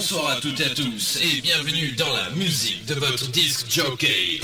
[0.00, 4.40] Bonsoir à toutes et à tous et bienvenue dans la musique de votre disque jockey.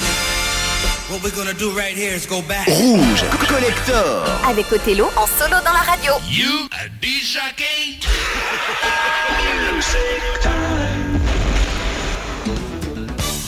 [1.09, 2.67] What we're gonna do right here is go back.
[2.67, 4.23] Rouge Collector.
[4.47, 6.13] Avec Othello en solo dans la radio.
[6.29, 8.01] You a disc jockey?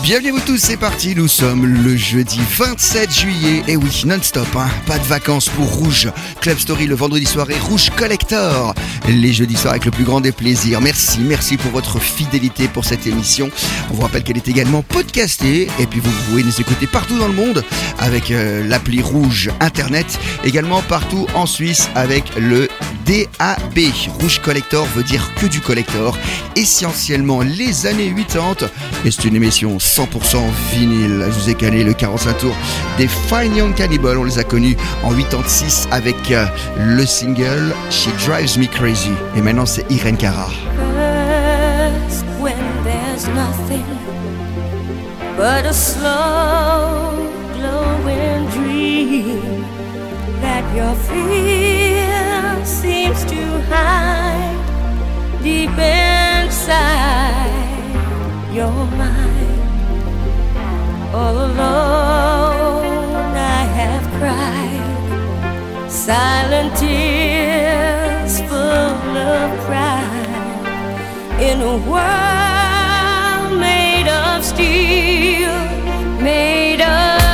[0.08, 4.70] Bienvenue vous tous, c'est parti, nous sommes le jeudi 27 juillet, et oui, non-stop, hein,
[4.86, 6.08] pas de vacances pour Rouge,
[6.40, 8.74] Club Story le vendredi soir et Rouge Collector,
[9.06, 10.80] les jeudis soirs avec le plus grand des plaisirs.
[10.80, 13.50] Merci, merci pour votre fidélité pour cette émission.
[13.90, 17.28] On vous rappelle qu'elle est également podcastée, et puis vous pouvez nous écouter partout dans
[17.28, 17.62] le monde
[17.98, 22.68] avec euh, l'appli Rouge Internet, également partout en Suisse avec le
[23.08, 23.78] DAB.
[24.20, 26.16] Rouge Collector veut dire que du collector,
[26.56, 28.68] essentiellement les années 80,
[29.06, 30.36] et c'est une émission 100%
[30.72, 31.24] vinyle.
[31.26, 32.56] Je vous ai calé le 45 tours
[32.98, 34.18] des Fine Young Cannibal.
[34.18, 36.44] On les a connus en 86 avec euh,
[36.78, 39.12] le single She Drives Me Crazy.
[39.36, 40.50] Et maintenant, c'est Irene Cara.
[53.14, 53.42] Seems to
[53.72, 56.68] hide deep inside
[58.52, 59.60] your mind.
[61.14, 70.66] All alone, I have cried silent tears full of pride
[71.40, 75.54] in a world made of steel,
[76.20, 77.27] made of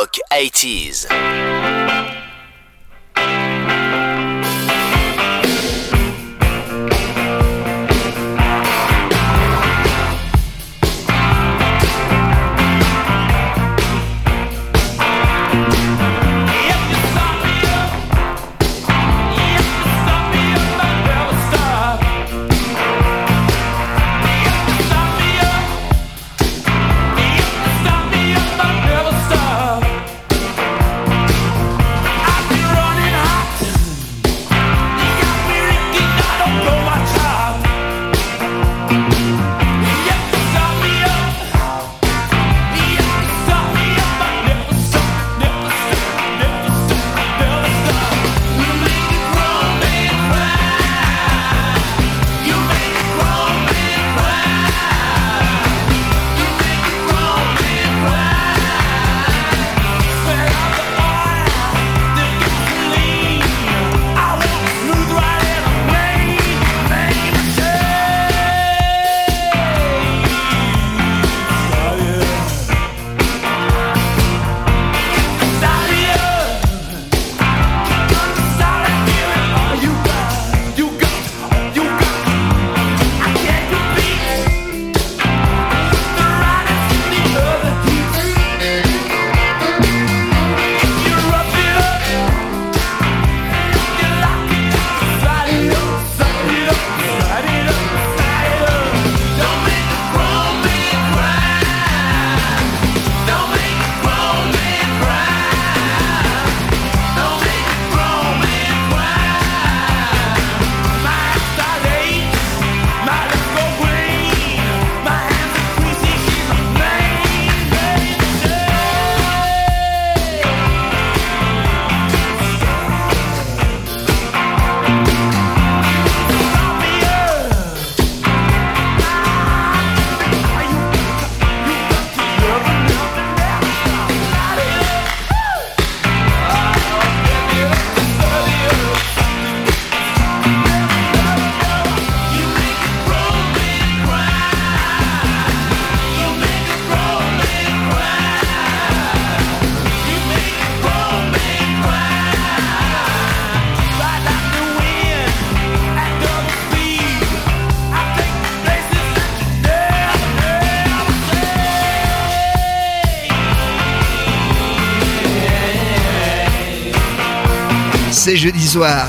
[0.00, 1.89] rock 80s.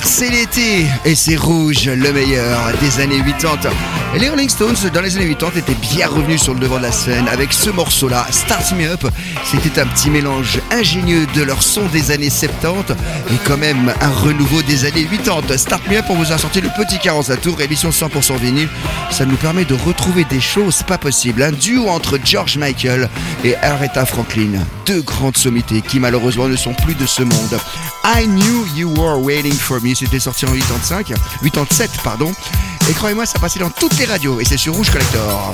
[0.03, 3.70] C'est l'été et c'est rouge, le meilleur des années 80.
[4.18, 6.91] Les Rolling Stones dans les années 80 étaient bien revenus sur le devant de la
[6.91, 9.06] scène avec ce morceau-là, Start Me Up.
[9.46, 12.96] C'était un petit mélange ingénieux de leur son des années 70
[13.32, 15.56] et quand même un renouveau des années 80.
[15.58, 18.70] Start Me Up, on vous a sorti le petit 40 tour, édition 100% vinyle.
[19.12, 21.44] Ça nous permet de retrouver des choses pas possibles.
[21.44, 23.10] Un duo entre George Michael
[23.44, 24.53] et Aretha Franklin.
[24.88, 27.60] Deux grandes sommités qui malheureusement ne sont plus de ce monde.
[28.13, 31.13] I Knew You Were Waiting For Me, c'était sorti en 85,
[31.44, 32.34] 87 pardon.
[32.89, 35.53] Et croyez-moi, ça passait dans toutes les radios et c'est sur Rouge Collector.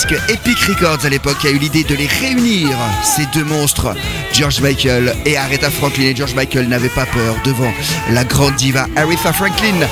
[0.00, 3.94] Disques Epic Records à l'époque a eu l'idée de les réunir, ces deux monstres,
[4.32, 6.04] George Michael et Aretha Franklin.
[6.04, 7.72] Et George Michael n'avait pas peur devant
[8.10, 9.86] la grande diva Aretha Franklin.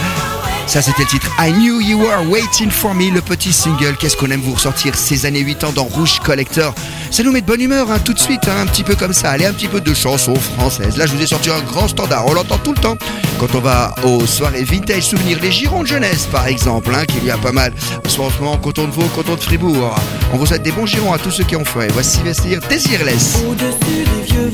[0.66, 3.96] Ça, c'était le titre I Knew You Were Waiting For Me, le petit single.
[3.98, 6.74] Qu'est-ce qu'on aime vous ressortir ces années 8 ans dans Rouge Collector?
[7.10, 9.14] Ça nous met de bonne humeur, hein, tout de suite, hein, un petit peu comme
[9.14, 9.30] ça.
[9.30, 10.96] Allez, un petit peu de chansons françaises.
[10.96, 12.98] Là, je vous ai sorti un grand standard, on l'entend tout le temps.
[13.38, 17.25] Quand on va aux soirées vintage souvenirs, les girons de jeunesse, par exemple, hein, qu'il
[17.25, 17.73] y a pas mal.
[18.09, 19.95] Soit en ce moment, canton de Vaud, canton de Fribourg.
[20.33, 21.88] On vous souhaite des bons girons à tous ceux qui ont fait.
[21.92, 23.42] Voici Vestir Désirless.
[23.49, 24.50] Au-dessus des vieux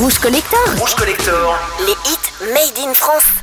[0.00, 3.42] Rouge Collector, Rouge Collector, les hits made in France.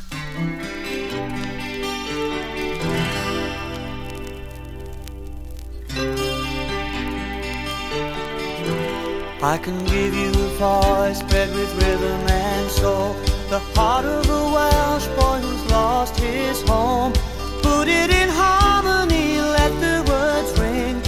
[9.40, 13.14] I can give you a voice bred with rhythm and soul.
[13.50, 17.12] The heart of a Welsh boy who's lost his home.
[17.62, 21.00] Put it in harmony, let the words ring.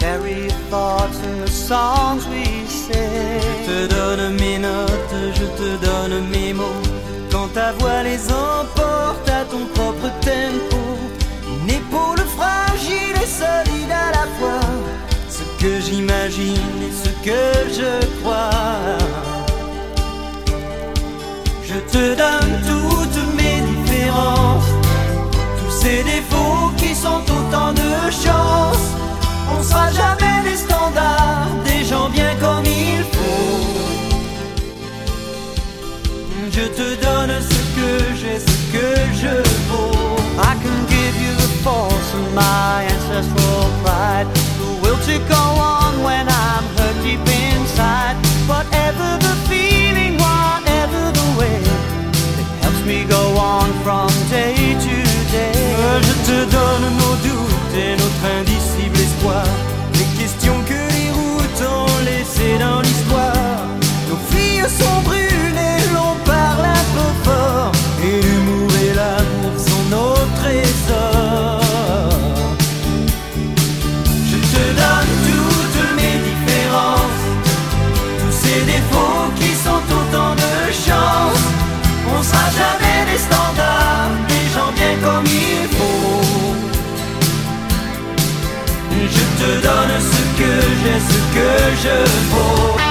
[0.00, 3.36] Carry your thoughts in the songs we sing.
[5.58, 6.82] Je te donne mes mots,
[7.32, 10.76] quand ta voix les emporte à ton propre tempo.
[11.48, 14.60] Une épaule fragile et solide à la fois,
[15.30, 18.50] ce que j'imagine et ce que je crois.
[21.64, 24.70] Je te donne toutes mes différences,
[25.58, 28.88] tous ces défauts qui sont autant de chances.
[29.58, 34.05] On sera jamais les standards des gens bien comme il faut.
[36.56, 38.88] Je te donne ce que j'ai, ce que
[39.20, 39.34] je
[39.68, 40.16] vaux.
[40.40, 44.26] I can give you the force of my ancestral pride.
[44.56, 48.16] The will to go on when I'm hurt deep inside?
[48.48, 51.60] Whatever the feeling, whatever the way,
[52.40, 54.96] it helps me go on from day to
[55.36, 55.52] day.
[55.52, 59.44] Euh, je te donne nos doutes et notre indicible espoir.
[59.92, 63.60] Les questions que les routes ont laissées dans l'histoire.
[64.08, 65.05] Nos filles sont
[89.08, 91.48] Je te donne ce que j'ai, ce que
[91.82, 91.96] je
[92.30, 92.85] vaux.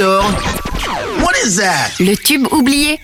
[0.00, 0.22] Store.
[1.20, 1.90] What is that?
[2.00, 2.98] Le tube oublié.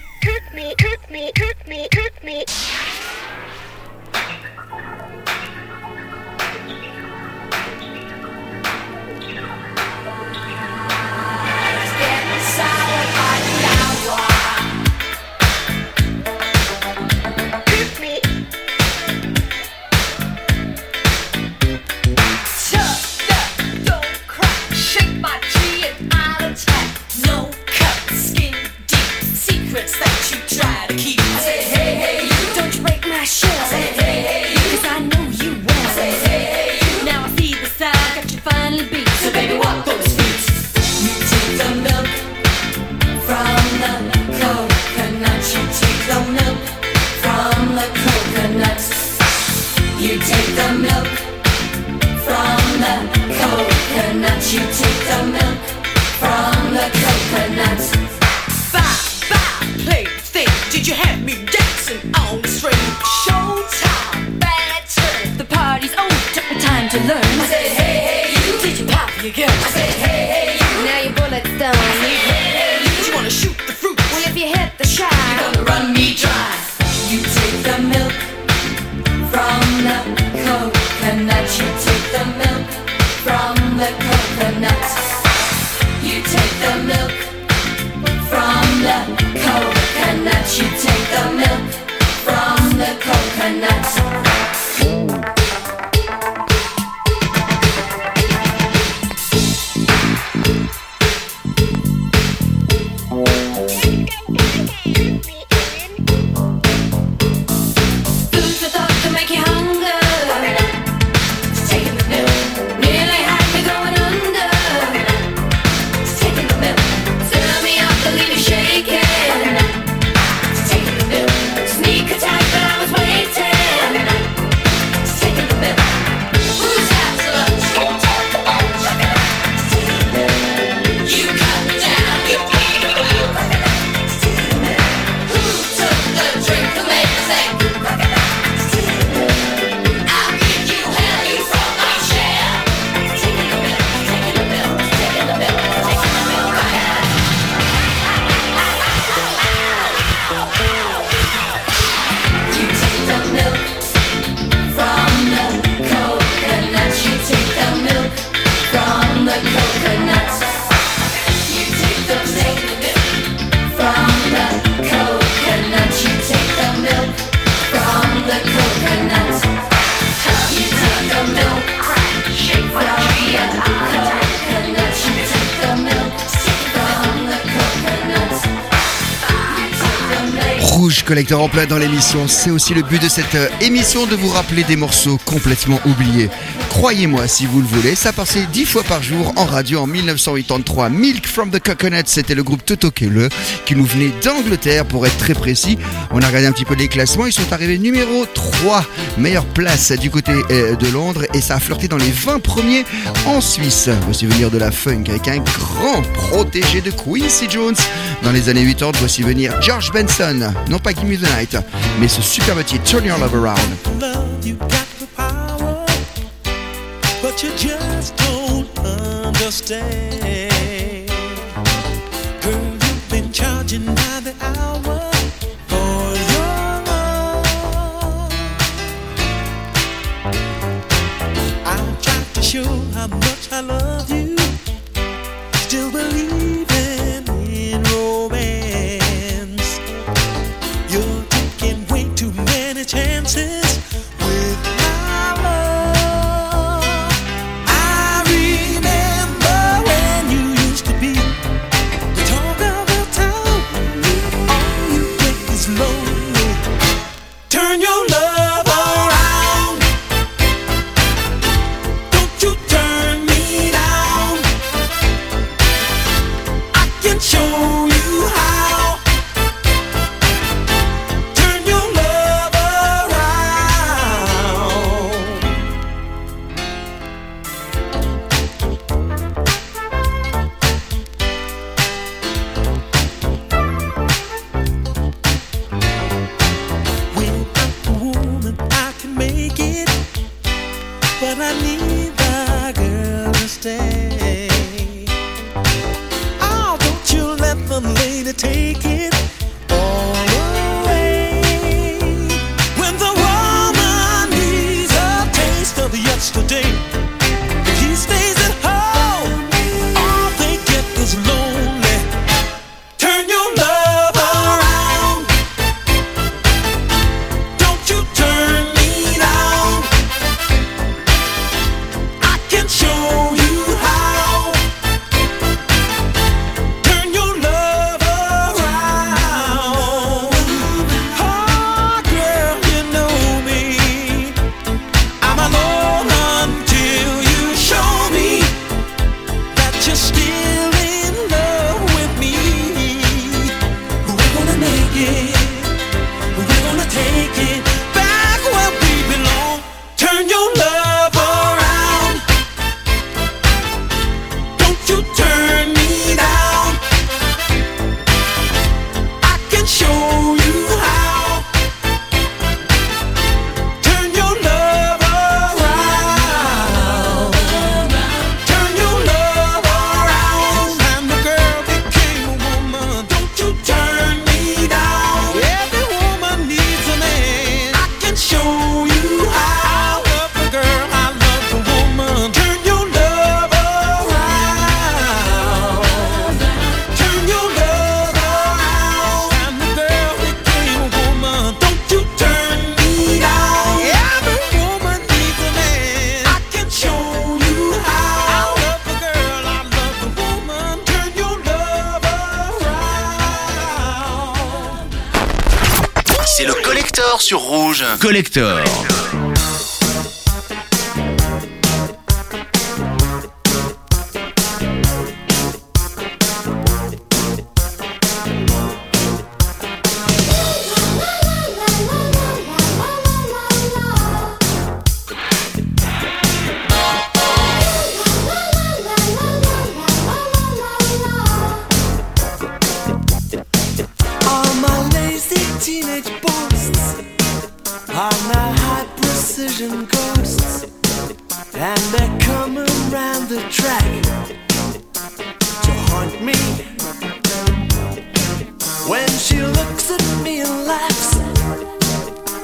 [181.17, 182.29] collecteur en plein dans l'émission.
[182.29, 186.29] C'est aussi le but de cette euh, émission de vous rappeler des morceaux complètement oubliés.
[186.69, 190.91] Croyez-moi si vous le voulez, ça passait dix fois par jour en radio en 1983.
[190.91, 193.31] Milk from the Coconut, c'était le groupe Toto Kele
[193.65, 195.79] qui nous venait d'Angleterre pour être très précis.
[196.11, 198.85] On a regardé un petit peu les classements, ils sont arrivés numéro 3,
[199.17, 202.85] meilleure place du côté euh, de Londres et ça a flirté dans les 20 premiers
[203.25, 203.89] en Suisse.
[204.03, 207.77] Voici venir de la funk avec un grand protégé de Quincy Jones.
[208.23, 211.57] Dans les années 80, voici venir George Benson, non pas Gimme the Night,
[212.01, 213.86] mais ce superbe titre Turn Your Love Around.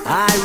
[0.05, 0.42] I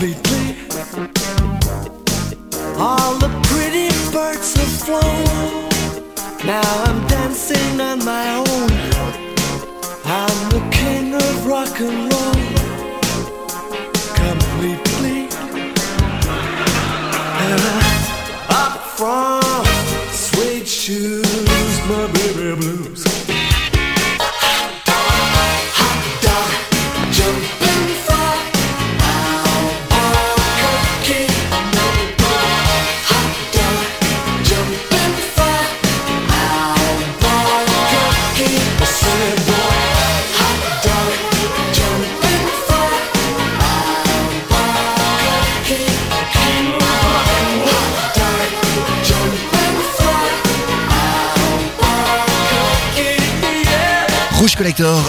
[0.00, 0.39] Lead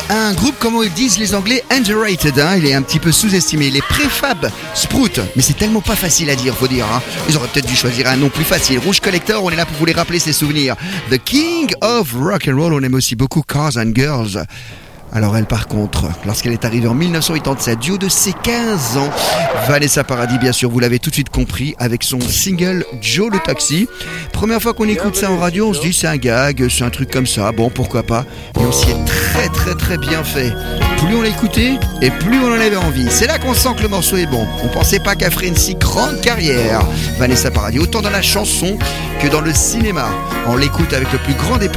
[0.09, 3.69] Un groupe, comment ils disent les Anglais, underrated, hein, il est un petit peu sous-estimé.
[3.69, 6.85] Les préfab Sprout, mais c'est tellement pas facile à dire, faut dire.
[6.91, 7.01] Hein.
[7.29, 8.79] Ils auraient peut-être dû choisir un nom plus facile.
[8.79, 10.75] Rouge Collector, on est là pour vous les rappeler ses souvenirs.
[11.09, 14.43] The King of Rock and Roll, on aime aussi beaucoup Cars and Girls.
[15.13, 19.09] Alors elle par contre, lorsqu'elle est arrivée en 1987, du haut de ses 15 ans,
[19.67, 23.39] Vanessa Paradis bien sûr, vous l'avez tout de suite compris, avec son single Joe le
[23.39, 23.87] Taxi.
[24.31, 26.89] Première fois qu'on écoute ça en radio, on se dit c'est un gag, c'est un
[26.89, 28.25] truc comme ça, bon pourquoi pas.
[28.55, 30.53] Et on s'y est très très très bien fait.
[30.97, 33.07] Plus on l'écoutait et plus on en avait envie.
[33.09, 34.47] C'est là qu'on sent que le morceau est bon.
[34.63, 36.81] On pensait pas qu'elle ferait une si grande carrière.
[37.17, 38.77] Vanessa Paradis, autant dans la chanson
[39.19, 40.07] que dans le cinéma.
[40.47, 41.69] On l'écoute avec le plus grand des.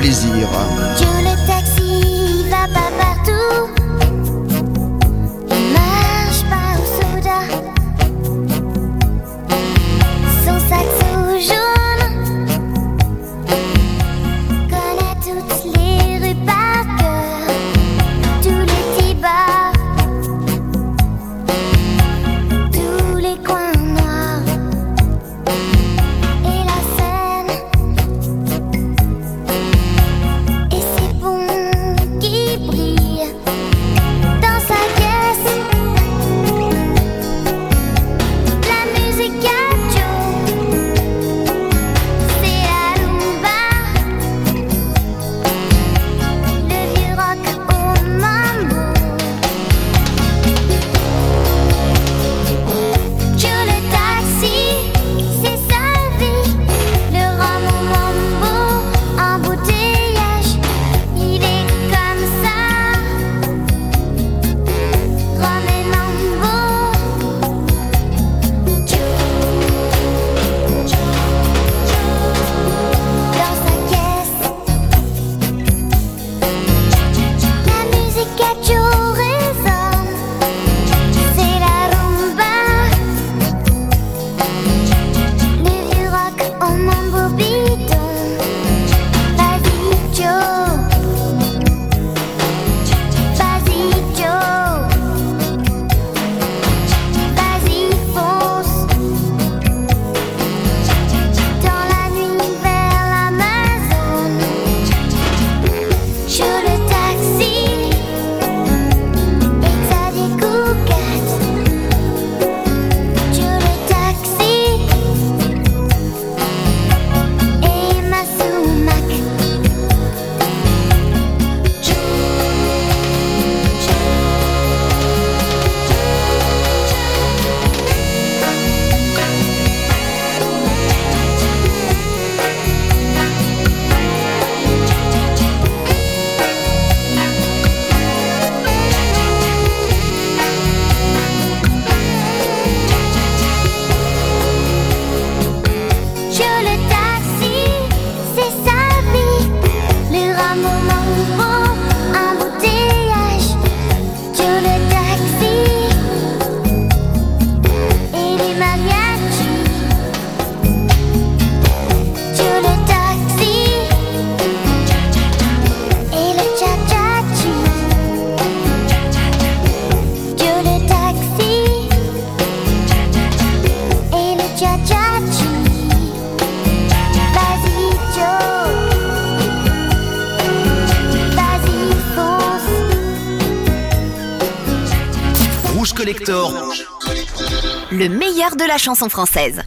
[188.75, 189.62] La chanson française.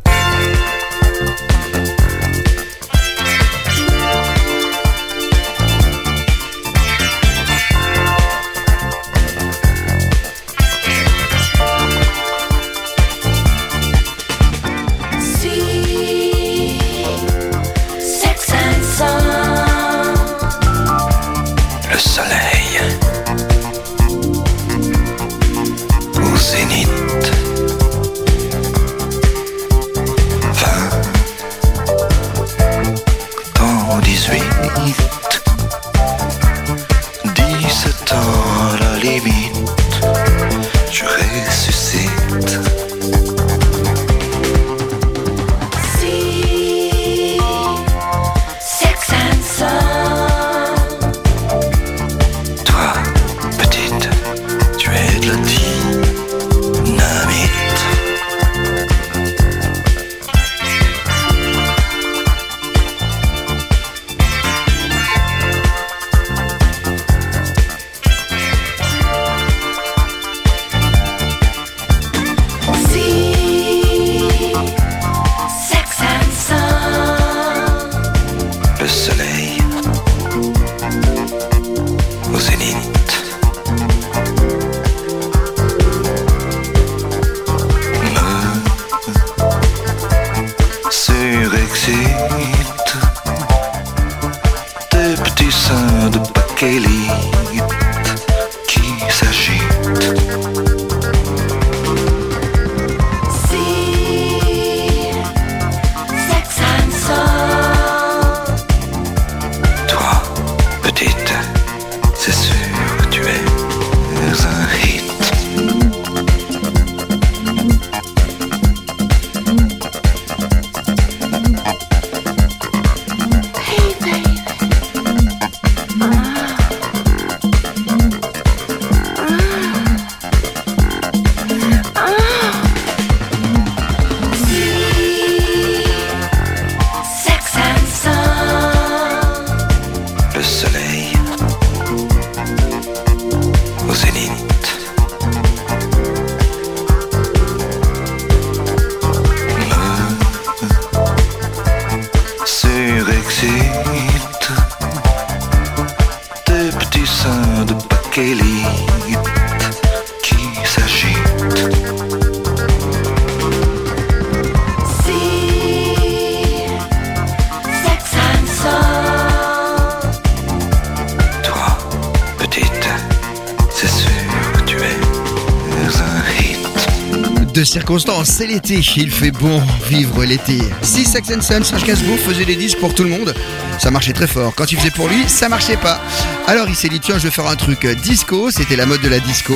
[177.67, 180.59] Circonstances, c'est l'été, il fait bon vivre l'été.
[180.81, 183.33] Si and Son, Serge Gainsbourg faisait des disques pour tout le monde,
[183.79, 184.53] ça marchait très fort.
[184.55, 185.99] Quand il faisait pour lui, ça marchait pas.
[186.47, 189.01] Alors il s'est dit, tiens, je vais faire un truc euh, disco, c'était la mode
[189.01, 189.53] de la disco,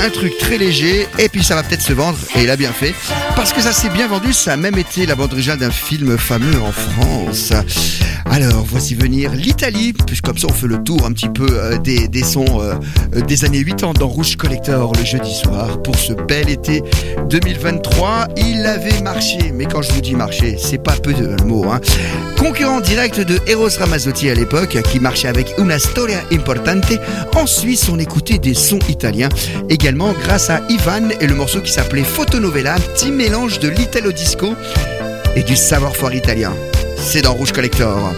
[0.00, 2.72] un truc très léger, et puis ça va peut-être se vendre, et il a bien
[2.72, 2.94] fait.
[3.36, 6.18] Parce que ça s'est bien vendu, ça a même été la bande originale d'un film
[6.18, 7.52] fameux en France.
[8.26, 11.78] Alors, voici venir l'Italie, puisque comme ça on fait le tour un petit peu euh,
[11.78, 12.74] des, des sons euh,
[13.20, 16.82] des années 80 dans Rouge Collector le jeudi soir pour ce bel été
[17.54, 18.28] 2023.
[18.36, 21.64] Il avait marché, mais quand je vous dis marché, c'est pas peu de le mot.
[21.70, 21.80] Hein.
[22.38, 26.92] Concurrent direct de Eros Ramazzotti à l'époque, qui marchait avec Una Storia Importante.
[27.34, 29.28] En Suisse, on écoutait des sons italiens,
[29.68, 34.54] également grâce à Ivan et le morceau qui s'appelait Fotonovella, petit mélange de l'italo disco
[35.36, 36.52] et du savoir-faire italien.
[36.96, 38.14] C'est dans Rouge Collector.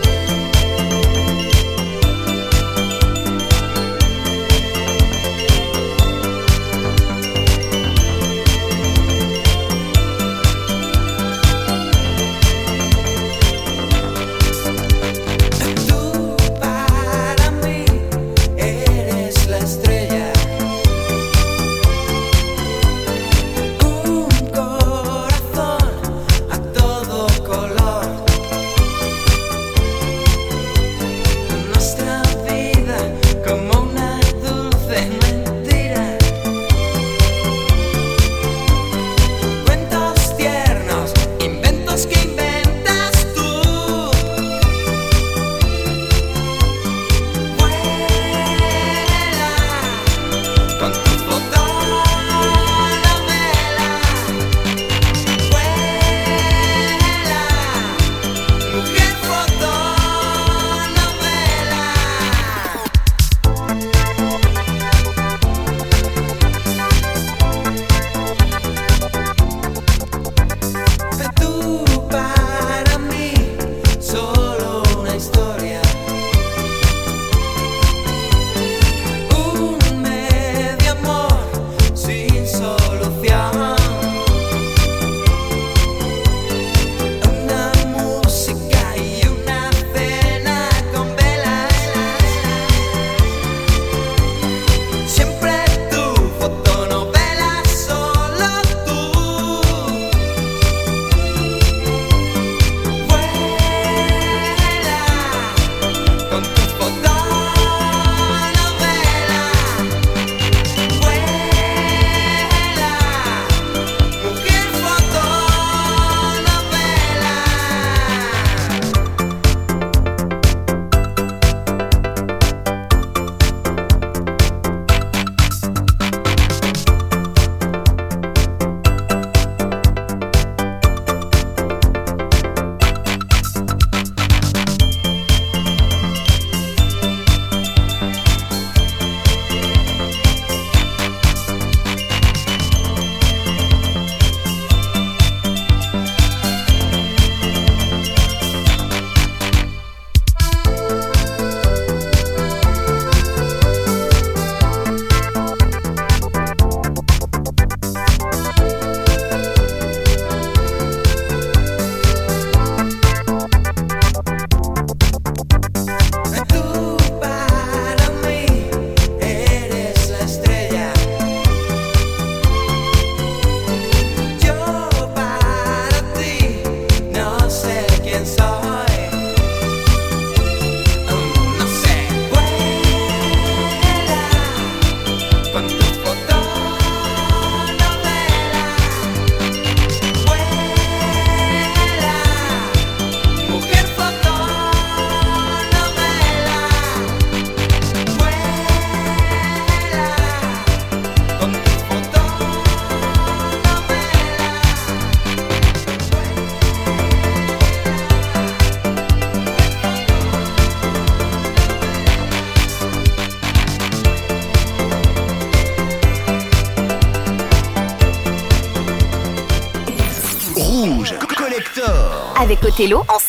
[222.85, 223.24] En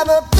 [0.00, 0.37] I'm a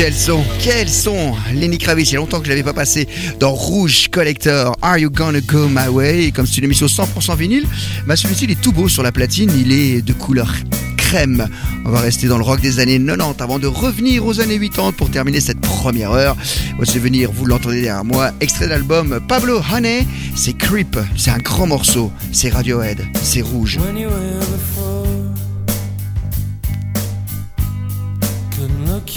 [0.00, 3.06] Quels sont, quels sont Lenny Kravitz, il y a longtemps que je l'avais pas passé
[3.38, 6.32] dans Rouge Collector, Are You Gonna Go My Way?
[6.32, 7.66] Comme c'est une émission 100% vinyle,
[8.06, 10.54] bah celui-ci est tout beau sur la platine, il est de couleur
[10.96, 11.46] crème.
[11.84, 14.92] On va rester dans le rock des années 90 avant de revenir aux années 80
[14.92, 16.34] pour terminer cette première heure.
[16.76, 21.66] Voici venir, vous l'entendez derrière moi, extrait d'album Pablo Honey, c'est Creep, c'est un grand
[21.66, 23.78] morceau, c'est Radiohead, c'est rouge.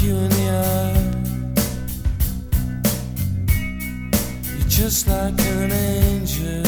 [0.01, 0.93] Eye.
[4.49, 6.63] You're just like an angel.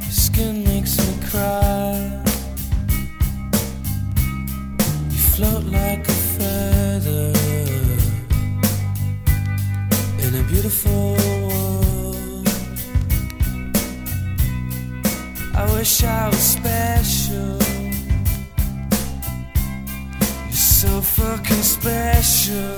[0.00, 2.22] Your skin makes me cry.
[5.10, 7.32] You float like a feather
[10.24, 12.48] in a beautiful world.
[15.54, 17.15] I wish I was special.
[21.86, 22.76] Special.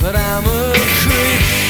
[0.00, 1.61] But I'm a creep.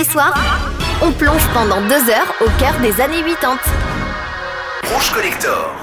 [0.00, 0.04] Here.
[0.04, 0.34] Jeudi soir,
[1.02, 3.58] on plonge pendant deux heures au cœur des années 80.
[4.92, 5.79] Rouge Collector.